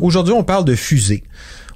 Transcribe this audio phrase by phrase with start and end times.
[0.00, 1.24] Aujourd'hui, on parle de fusées.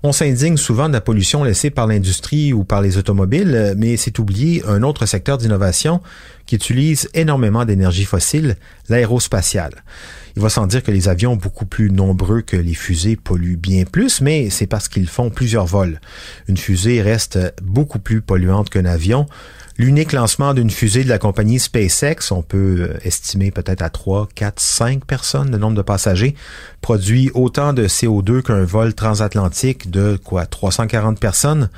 [0.03, 4.19] On s'indigne souvent de la pollution laissée par l'industrie ou par les automobiles, mais c'est
[4.19, 6.01] oublier un autre secteur d'innovation
[6.47, 8.57] qui utilise énormément d'énergie fossile,
[8.89, 9.85] l'aérospatiale.
[10.37, 13.85] Il va sans dire que les avions beaucoup plus nombreux que les fusées polluent bien
[13.85, 16.01] plus, mais c'est parce qu'ils font plusieurs vols.
[16.49, 19.27] Une fusée reste beaucoup plus polluante qu'un avion,
[19.81, 24.29] L'unique lancement d'une fusée de la compagnie SpaceX, on peut euh, estimer peut-être à 3,
[24.35, 26.35] 4, 5 personnes le nombre de passagers,
[26.83, 31.71] produit autant de CO2 qu'un vol transatlantique de quoi 340 personnes.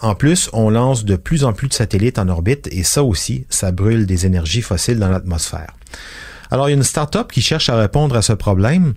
[0.00, 3.46] En plus, on lance de plus en plus de satellites en orbite et ça aussi,
[3.50, 5.72] ça brûle des énergies fossiles dans l'atmosphère.
[6.52, 8.94] Alors, il y a une start-up qui cherche à répondre à ce problème.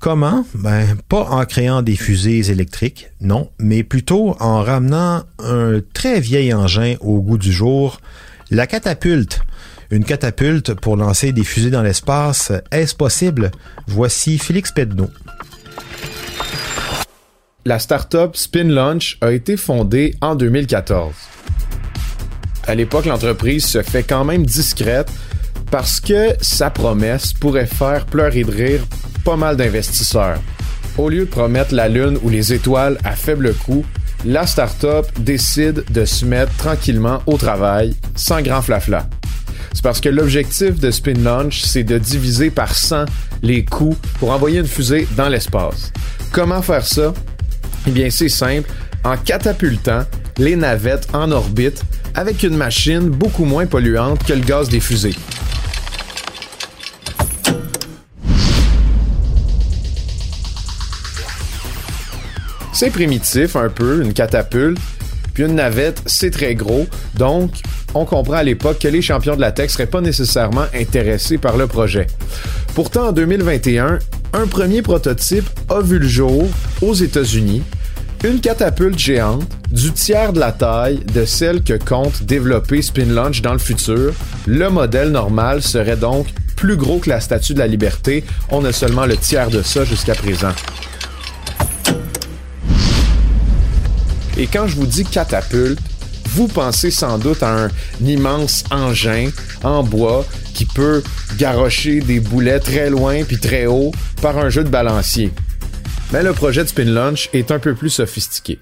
[0.00, 0.46] Comment?
[0.54, 6.54] Ben, pas en créant des fusées électriques, non, mais plutôt en ramenant un très vieil
[6.54, 8.00] engin au goût du jour,
[8.50, 9.40] la catapulte.
[9.90, 13.50] Une catapulte pour lancer des fusées dans l'espace, est-ce possible?
[13.88, 15.10] Voici Félix Pedneau.
[17.64, 21.12] La start-up Spin Launch a été fondée en 2014.
[22.66, 25.10] À l'époque, l'entreprise se fait quand même discrète
[25.70, 28.84] parce que sa promesse pourrait faire pleurer de rire
[29.28, 30.38] pas mal d'investisseurs.
[30.96, 33.84] Au lieu de promettre la Lune ou les étoiles à faible coût,
[34.24, 39.06] la start-up décide de se mettre tranquillement au travail, sans grand flafla.
[39.74, 43.04] C'est parce que l'objectif de Spin Launch, c'est de diviser par 100
[43.42, 45.92] les coûts pour envoyer une fusée dans l'espace.
[46.32, 47.12] Comment faire ça?
[47.86, 48.70] Eh bien, c'est simple,
[49.04, 50.04] en catapultant
[50.38, 51.82] les navettes en orbite
[52.14, 55.16] avec une machine beaucoup moins polluante que le gaz des fusées.
[62.80, 64.78] C'est primitif un peu, une catapulte.
[65.34, 66.86] Puis une navette, c'est très gros.
[67.16, 67.50] Donc,
[67.92, 71.56] on comprend à l'époque que les champions de la tech seraient pas nécessairement intéressés par
[71.56, 72.06] le projet.
[72.76, 73.98] Pourtant, en 2021,
[74.32, 76.46] un premier prototype a vu le jour
[76.80, 77.64] aux États-Unis.
[78.22, 83.42] Une catapulte géante du tiers de la taille de celle que compte développer Spin Launch
[83.42, 84.12] dans le futur.
[84.46, 88.22] Le modèle normal serait donc plus gros que la Statue de la Liberté.
[88.52, 90.52] On a seulement le tiers de ça jusqu'à présent.
[94.38, 95.80] Et quand je vous dis catapulte,
[96.30, 99.30] vous pensez sans doute à un immense engin
[99.64, 101.02] en bois qui peut
[101.38, 103.90] garrocher des boulets très loin puis très haut
[104.22, 105.32] par un jeu de balancier.
[106.12, 108.60] Mais le projet de Spin Launch est un peu plus sophistiqué.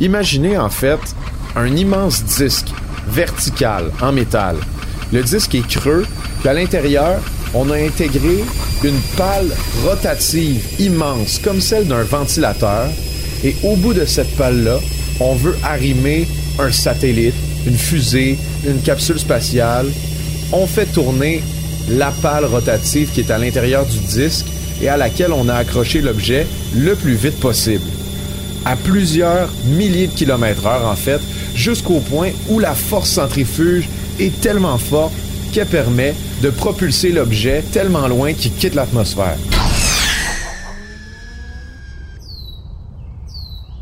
[0.00, 0.98] Imaginez en fait
[1.54, 2.72] un immense disque
[3.06, 4.56] vertical en métal.
[5.12, 6.04] Le disque est creux,
[6.40, 7.20] puis à l'intérieur,
[7.54, 8.44] on a intégré
[8.82, 9.46] une pale
[9.84, 12.88] rotative immense comme celle d'un ventilateur
[13.44, 14.80] et au bout de cette pale-là,
[15.20, 16.26] on veut arrimer
[16.58, 17.34] un satellite,
[17.66, 19.86] une fusée, une capsule spatiale.
[20.52, 21.42] On fait tourner
[21.88, 24.46] la pale rotative qui est à l'intérieur du disque
[24.82, 27.84] et à laquelle on a accroché l'objet le plus vite possible.
[28.64, 31.20] À plusieurs milliers de kilomètres heure, en fait,
[31.54, 33.88] jusqu'au point où la force centrifuge
[34.18, 35.12] est tellement forte
[35.52, 39.36] qu'elle permet de propulser l'objet tellement loin qu'il quitte l'atmosphère.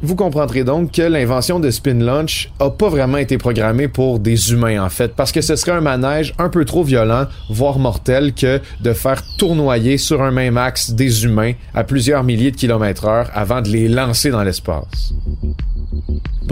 [0.05, 4.51] Vous comprendrez donc que l'invention de Spin Launch a pas vraiment été programmée pour des
[4.51, 8.35] humains en fait, parce que ce serait un manège un peu trop violent, voire mortel,
[8.35, 13.05] que de faire tournoyer sur un même axe des humains à plusieurs milliers de kilomètres
[13.05, 15.15] heure avant de les lancer dans l'espace.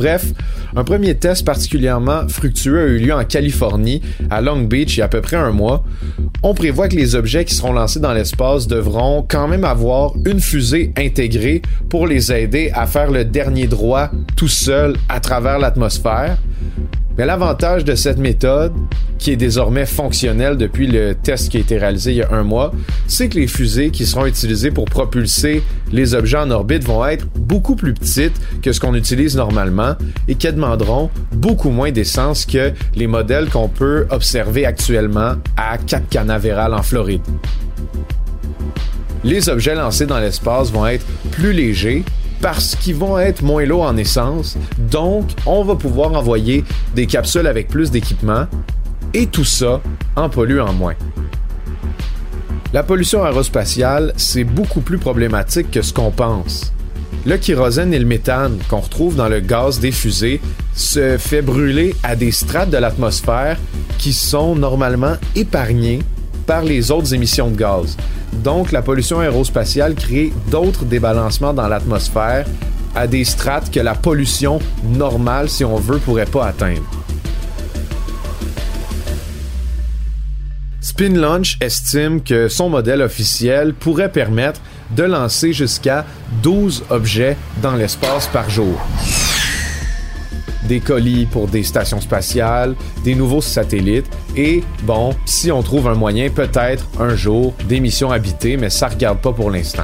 [0.01, 0.33] Bref,
[0.75, 4.01] un premier test particulièrement fructueux a eu lieu en Californie,
[4.31, 5.85] à Long Beach, il y a à peu près un mois.
[6.43, 10.41] On prévoit que les objets qui seront lancés dans l'espace devront quand même avoir une
[10.41, 11.61] fusée intégrée
[11.91, 16.39] pour les aider à faire le dernier droit tout seul à travers l'atmosphère.
[17.21, 18.73] Mais l'avantage de cette méthode,
[19.19, 22.45] qui est désormais fonctionnelle depuis le test qui a été réalisé il y a un
[22.45, 22.73] mois,
[23.09, 25.63] c'est que les fusées qui seront utilisées pour propulser
[25.93, 29.97] les objets en orbite vont être beaucoup plus petites que ce qu'on utilise normalement
[30.29, 36.09] et qui demanderont beaucoup moins d'essence que les modèles qu'on peut observer actuellement à Cap
[36.09, 37.21] Canaveral en Floride.
[39.25, 42.03] Les objets lancés dans l'espace vont être plus légers
[42.41, 44.57] parce qu'ils vont être moins lourds en essence.
[44.79, 46.65] Donc, on va pouvoir envoyer
[46.95, 48.47] des capsules avec plus d'équipement
[49.15, 49.81] et tout ça
[50.17, 50.95] en polluant moins.
[52.73, 56.73] La pollution aérospatiale, c'est beaucoup plus problématique que ce qu'on pense.
[57.27, 60.41] Le kérosène et le méthane qu'on retrouve dans le gaz des fusées
[60.75, 63.59] se fait brûler à des strates de l'atmosphère
[63.99, 65.99] qui sont normalement épargnées
[66.47, 67.97] par les autres émissions de gaz.
[68.33, 72.47] Donc la pollution aérospatiale crée d'autres débalancements dans l'atmosphère
[72.95, 76.83] à des strates que la pollution normale, si on veut, pourrait pas atteindre.
[80.81, 84.61] Spin Launch estime que son modèle officiel pourrait permettre
[84.97, 86.05] de lancer jusqu'à
[86.43, 88.81] 12 objets dans l'espace par jour.
[90.71, 94.07] Des colis pour des stations spatiales, des nouveaux satellites
[94.37, 98.87] et, bon, si on trouve un moyen, peut-être un jour des missions habitées, mais ça
[98.87, 99.83] regarde pas pour l'instant.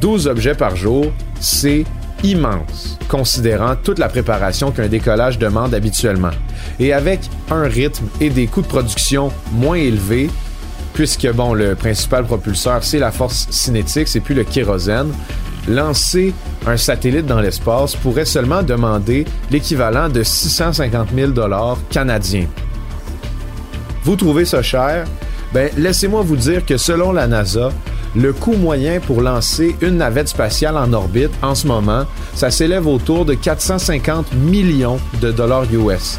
[0.00, 1.04] 12 objets par jour,
[1.38, 1.84] c'est
[2.24, 6.30] immense, considérant toute la préparation qu'un décollage demande habituellement.
[6.78, 7.20] Et avec
[7.50, 10.30] un rythme et des coûts de production moins élevés,
[10.94, 15.12] puisque bon, le principal propulseur, c'est la force cinétique, c'est plus le kérosène,
[15.68, 16.34] lancer
[16.66, 22.46] un satellite dans l'espace pourrait seulement demander l'équivalent de 650 000 dollars canadiens.
[24.04, 25.06] Vous trouvez ça cher?
[25.52, 27.70] Ben, laissez-moi vous dire que selon la NASA,
[28.16, 32.04] le coût moyen pour lancer une navette spatiale en orbite en ce moment,
[32.34, 36.18] ça s'élève autour de 450 millions de dollars US.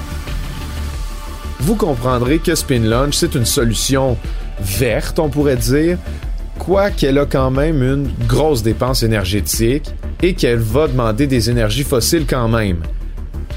[1.61, 4.17] Vous comprendrez que Spin Launch, c'est une solution
[4.59, 5.97] verte, on pourrait dire,
[6.63, 9.89] quoiqu'elle a quand même une grosse dépense énergétique
[10.21, 12.77] et qu'elle va demander des énergies fossiles quand même.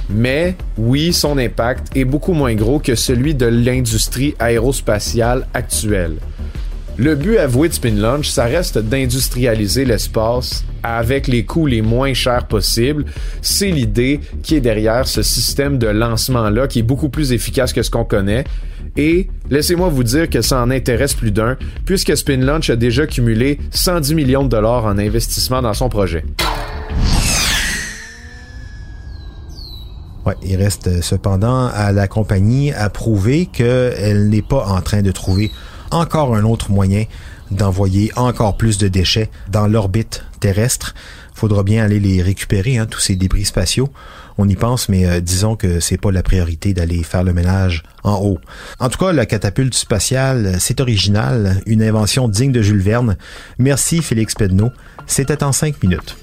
[0.08, 6.16] Mais oui, son impact est beaucoup moins gros que celui de l'industrie aérospatiale actuelle.
[6.96, 12.14] Le but avoué de Spin Launch, ça reste d'industrialiser l'espace avec les coûts les moins
[12.14, 13.04] chers possibles.
[13.42, 17.82] C'est l'idée qui est derrière ce système de lancement-là, qui est beaucoup plus efficace que
[17.82, 18.44] ce qu'on connaît.
[18.96, 23.08] Et laissez-moi vous dire que ça en intéresse plus d'un, puisque Spin Launch a déjà
[23.08, 26.24] cumulé 110 millions de dollars en investissement dans son projet.
[30.24, 35.10] Ouais, il reste cependant à la compagnie à prouver qu'elle n'est pas en train de
[35.10, 35.50] trouver
[35.94, 37.04] encore un autre moyen
[37.50, 40.94] d'envoyer encore plus de déchets dans l'orbite terrestre.
[41.34, 43.88] Faudra bien aller les récupérer, hein, tous ces débris spatiaux.
[44.36, 47.82] On y pense, mais euh, disons que c'est pas la priorité d'aller faire le ménage
[48.02, 48.38] en haut.
[48.80, 53.16] En tout cas, la catapulte spatiale, c'est original, une invention digne de Jules Verne.
[53.58, 54.70] Merci Félix Pedneau.
[55.06, 56.16] C'était en cinq minutes.